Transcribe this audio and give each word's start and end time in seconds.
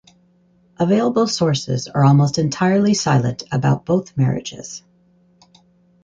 Available 0.79 1.27
sources 1.27 1.87
are 1.87 2.03
almost 2.03 2.39
entirely 2.39 2.95
silent 2.95 3.43
about 3.51 3.85
both 3.85 4.17
marriages. 4.17 4.81